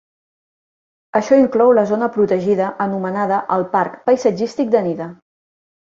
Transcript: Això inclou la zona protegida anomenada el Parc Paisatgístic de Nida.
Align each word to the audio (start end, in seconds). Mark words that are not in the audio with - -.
Això 1.19 1.37
inclou 1.41 1.75
la 1.79 1.85
zona 1.93 2.09
protegida 2.17 2.73
anomenada 2.89 3.41
el 3.59 3.69
Parc 3.79 4.05
Paisatgístic 4.11 4.77
de 4.77 4.87
Nida. 4.91 5.15